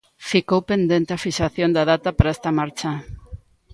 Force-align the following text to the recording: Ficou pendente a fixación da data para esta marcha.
Ficou 0.31 0.59
pendente 0.71 1.11
a 1.13 1.21
fixación 1.25 1.69
da 1.75 1.83
data 1.91 2.09
para 2.17 2.33
esta 2.35 2.49
marcha. 2.59 2.91